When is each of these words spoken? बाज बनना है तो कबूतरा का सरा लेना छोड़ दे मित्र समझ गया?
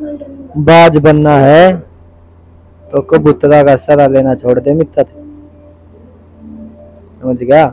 बाज 0.00 0.96
बनना 1.04 1.34
है 1.38 1.76
तो 2.84 3.00
कबूतरा 3.10 3.62
का 3.62 3.74
सरा 3.76 4.06
लेना 4.06 4.34
छोड़ 4.34 4.58
दे 4.60 4.72
मित्र 4.74 5.04
समझ 7.08 7.42
गया? 7.42 7.66